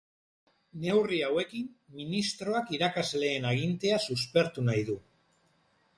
Neurri 0.85 1.19
hauekin, 1.27 1.67
ministroak 1.99 2.73
irakasleen 2.79 3.47
agintea 3.53 4.03
suspertu 4.11 4.65
nahi 4.71 4.83
du. 4.93 5.01